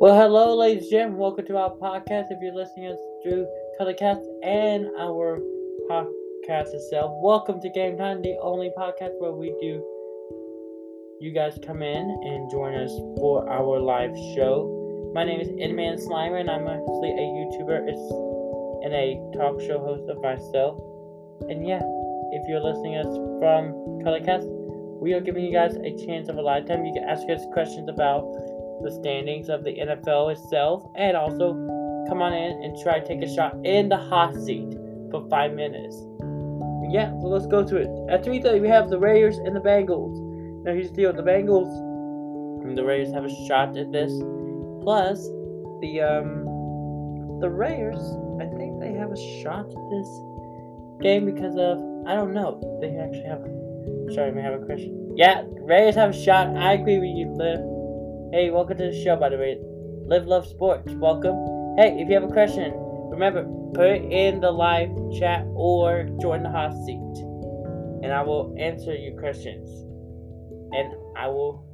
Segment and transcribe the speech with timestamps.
[0.00, 1.18] Well, hello, ladies and gentlemen.
[1.18, 2.32] Welcome to our podcast.
[2.32, 3.46] If you're listening us through
[3.76, 5.38] Telecast and our
[5.90, 9.84] podcast itself, welcome to Game Time, the only podcast where we do.
[11.20, 12.88] You guys come in and join us
[13.20, 15.12] for our live show.
[15.12, 19.84] My name is Inman Slimer, and I'm actually a YouTuber it's, and a talk show
[19.84, 20.80] host of myself.
[21.50, 21.82] And yeah,
[22.32, 26.40] if you're listening us from Telecast, we are giving you guys a chance of a
[26.40, 26.86] lifetime.
[26.86, 28.24] You can ask us questions about
[28.82, 31.52] the standings of the NFL itself, and also
[32.08, 34.74] come on in and try to take a shot in the hot seat
[35.10, 35.96] for five minutes.
[36.90, 37.88] Yeah, so let's go to it.
[38.10, 40.18] At 3:30, we have the Raiders and the Bengals.
[40.64, 41.70] Now here's the deal: the Bengals
[42.64, 44.12] and the Raiders have a shot at this.
[44.82, 45.22] Plus,
[45.80, 48.02] the um, the Raiders,
[48.40, 50.08] I think they have a shot at this
[51.00, 52.58] game because of I don't know.
[52.80, 53.42] They actually have.
[54.14, 55.14] Sorry, I may have a question.
[55.16, 56.56] Yeah, Raiders have a shot.
[56.56, 57.60] I agree with you, Liv.
[58.32, 59.58] Hey, welcome to the show, by the way.
[60.06, 60.92] Live Love Sports.
[60.92, 61.34] Welcome.
[61.76, 62.72] Hey, if you have a question,
[63.10, 63.42] remember,
[63.74, 67.24] put it in the live chat or join the hot seat.
[68.04, 69.68] And I will answer your questions.
[70.70, 71.66] And I will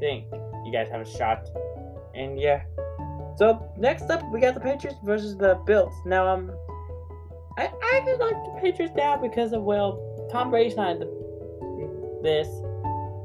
[0.00, 0.26] think
[0.66, 1.48] you guys have a shot.
[2.14, 2.64] And yeah.
[3.36, 5.94] So, next up, we got the Patriots versus the Bills.
[6.04, 6.50] Now, um,
[7.56, 11.06] I, I actually like the Patriots now because of, well, Tom Brady signed the,
[12.22, 12.48] this.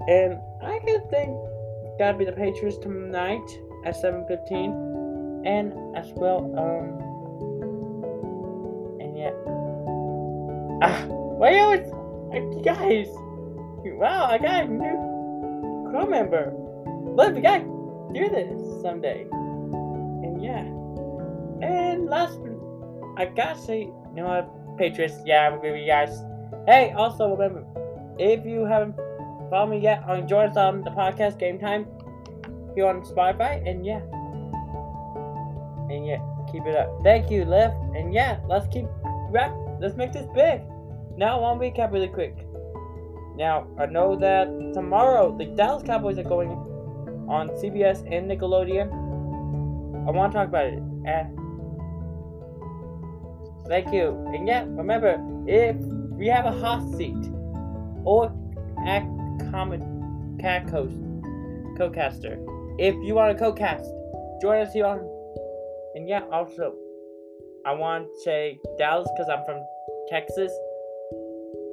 [0.07, 1.35] And I can think
[1.99, 6.95] gotta be the Patriots tonight at 7:15, and as well, um,
[9.01, 9.33] and yeah.
[10.81, 11.87] Ah, why you always,
[12.55, 13.07] you guys?
[13.99, 16.53] Wow, I got a new crew member.
[17.17, 17.65] Look, we gotta
[18.13, 19.27] do this someday.
[20.23, 20.63] And yeah,
[21.61, 22.39] and last,
[23.17, 25.15] I gotta say, you know what, Patriots?
[25.25, 26.23] Yeah, I'm with you guys.
[26.65, 27.65] Hey, also remember,
[28.17, 28.95] if you haven't
[29.49, 31.87] follow me yet on join us on the podcast Game Time
[32.75, 33.67] here on Spotify.
[33.67, 34.01] And yeah.
[35.89, 36.21] And yeah,
[36.51, 36.89] keep it up.
[37.03, 37.71] Thank you, Liv.
[37.95, 38.85] And yeah, let's keep
[39.31, 40.61] wrap let's make this big.
[41.17, 42.35] Now one recap really quick.
[43.35, 46.51] Now I know that tomorrow the Dallas Cowboys are going
[47.29, 48.89] on CBS and Nickelodeon.
[50.07, 50.81] I want to talk about it.
[51.05, 51.23] Eh.
[53.67, 54.25] Thank you.
[54.33, 55.75] And yeah, remember, if
[56.17, 57.31] we have a hot seat
[58.03, 58.33] or
[58.85, 59.18] a
[59.51, 60.95] comment cat coast
[61.77, 62.37] co-caster.
[62.77, 63.89] If you want to co-cast,
[64.41, 64.99] join us here on.
[65.95, 66.75] And yeah, also,
[67.65, 69.61] I want to say Dallas because I'm from
[70.09, 70.51] Texas,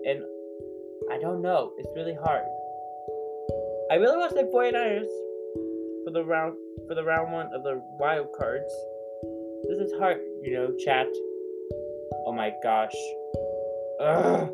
[0.07, 0.23] and
[1.13, 1.73] I don't know.
[1.79, 2.45] It's really hard.
[3.91, 5.07] I really want to say 49ers
[6.05, 6.55] for the round
[6.89, 8.73] for the round one of the wild cards.
[9.69, 11.07] This is hard, you know, chat.
[12.27, 12.95] Oh my gosh.
[14.01, 14.51] Ugh.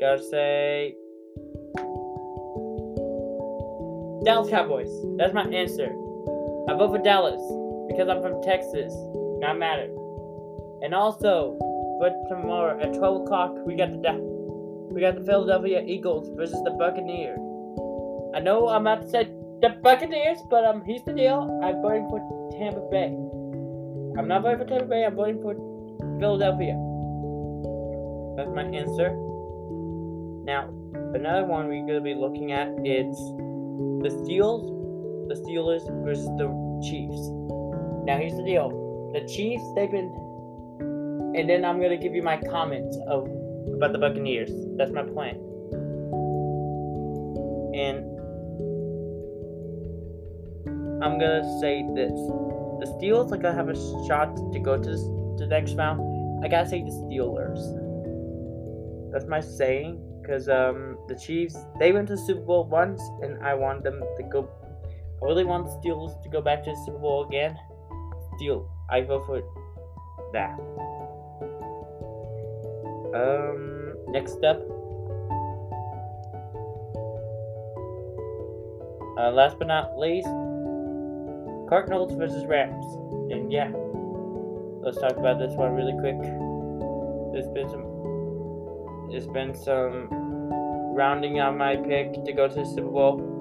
[0.00, 0.94] Gotta say
[4.26, 4.90] Dallas Cowboys.
[5.18, 5.86] That's my answer.
[6.68, 7.40] I vote for Dallas
[7.86, 8.92] because I'm from Texas.
[9.38, 9.86] Not matter.
[10.82, 11.56] And also,
[12.00, 14.18] for tomorrow at 12 o'clock, we got the
[14.90, 17.38] we got the Philadelphia Eagles versus the Buccaneers.
[18.34, 19.30] I know I'm about to say
[19.62, 21.46] the Buccaneers, but um, here's the deal.
[21.62, 22.18] I'm voting for
[22.58, 23.14] Tampa Bay.
[24.18, 25.04] I'm not voting for Tampa Bay.
[25.04, 25.54] I'm voting for
[26.18, 26.74] Philadelphia.
[28.34, 29.14] That's my answer.
[30.42, 30.68] Now,
[31.14, 33.16] another one we're gonna be looking at is
[34.02, 34.64] the Steelers,
[35.28, 36.48] the Steelers versus the
[36.82, 37.30] Chiefs.
[38.04, 38.70] Now here's the deal:
[39.12, 40.12] the Chiefs, they've been,
[41.36, 43.28] and then I'm gonna give you my comments of
[43.74, 44.50] about the Buccaneers.
[44.76, 45.36] That's my plan.
[47.74, 48.04] And
[51.02, 52.12] I'm gonna say this:
[52.80, 54.90] the Steelers are gonna have a shot to go to
[55.38, 56.00] the next round.
[56.44, 57.60] I gotta say the Steelers.
[59.12, 63.42] That's my saying because um, the Chiefs they went to the Super Bowl once, and
[63.44, 64.48] I want them to go.
[65.22, 67.56] I really want Steelers to go back to the Super Bowl again.
[68.34, 69.42] Steel, I vote for
[70.32, 70.58] that.
[73.14, 74.60] Um, next up.
[79.18, 80.28] Uh, last but not least,
[81.70, 82.84] Cardinals versus Rams.
[83.32, 83.70] And yeah,
[84.82, 86.20] let's talk about this one really quick.
[87.32, 87.85] There's been some
[89.10, 90.08] there's been some
[90.94, 93.36] rounding out my pick to go to the Super Bowl.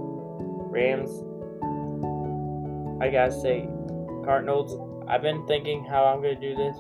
[0.70, 1.10] Rams.
[3.02, 3.68] I gotta say,
[4.24, 4.80] Cardinals.
[5.08, 6.76] I've been thinking how I'm gonna do this.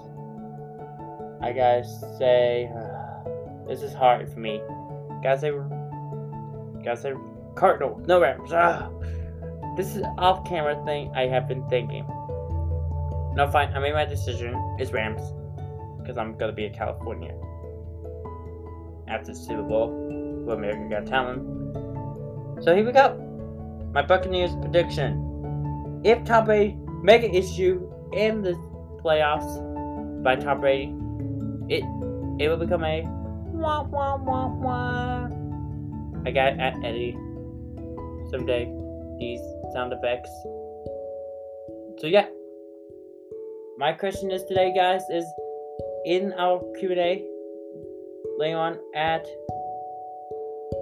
[1.41, 1.85] I gotta
[2.17, 4.61] say, uh, this is hard for me.
[5.23, 5.51] Gotta say,
[6.83, 7.13] gotta say,
[7.55, 8.51] Cardinal, no Rams.
[9.75, 12.07] This is off-camera thing I have been thinking.
[13.35, 13.73] No, fine.
[13.73, 14.55] I made my decision.
[14.79, 15.33] It's Rams
[15.97, 17.35] because I'm gonna be a California
[19.07, 19.89] after the Super Bowl
[20.45, 22.63] with America Got Talent.
[22.63, 23.21] So here we go.
[23.93, 25.25] My Buccaneers prediction
[26.05, 28.53] if Tom Brady make an issue in the
[29.03, 30.93] playoffs by Tom Brady,
[31.67, 31.83] it
[32.39, 33.01] it will become a
[33.51, 35.27] wah wah wah wah.
[36.25, 37.17] I got at Eddie
[38.29, 38.71] someday
[39.19, 39.41] these
[39.73, 40.29] sound effects.
[41.97, 42.27] So yeah,
[43.79, 45.25] my question is today, guys, is
[46.05, 47.34] in our Q and A
[48.37, 49.25] later on at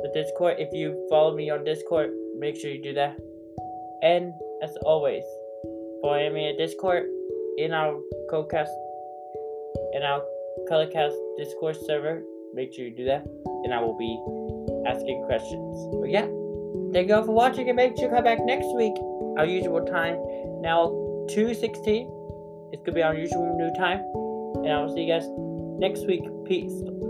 [0.02, 0.58] the Discord.
[0.60, 3.20] If you follow me on Discord, make sure you do that.
[4.02, 5.24] And as always,
[6.02, 7.08] follow me at Discord
[7.58, 8.00] in our
[8.32, 8.70] CodeCast
[9.94, 10.22] in our
[10.70, 12.24] Colorcast Discord server.
[12.54, 13.26] Make sure you do that,
[13.64, 14.14] and I will be
[14.88, 15.96] asking questions.
[16.00, 16.28] But yeah,
[16.94, 18.94] thank you all for watching, and make sure you come back next week,
[19.38, 20.18] our usual time.
[20.62, 20.90] Now,
[21.30, 22.10] 2.16.
[22.74, 24.00] It's gonna be our usual new time,
[24.64, 25.26] and I will see you guys
[25.80, 26.24] next week.
[26.46, 27.03] Peace.